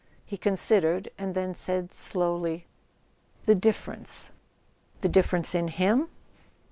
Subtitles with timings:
[0.25, 2.65] He considered, and then said slowly:
[3.45, 4.31] "The differ¬ ence."
[5.01, 6.07] "The difference in him?"